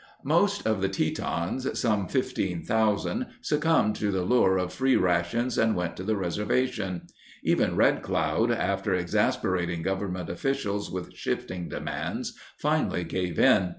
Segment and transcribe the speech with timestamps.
[0.25, 5.95] Most of the Tetons, some 15,000, succumbed to the lure of free rations and went
[5.97, 7.03] to the reservation.
[7.43, 13.69] Even Red Cloud, after exasperating Government officials with shifting demands, finally gave in.